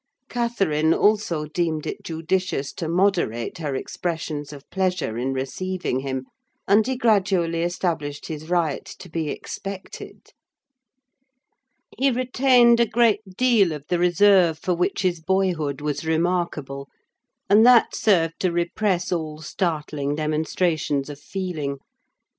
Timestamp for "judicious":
2.03-2.73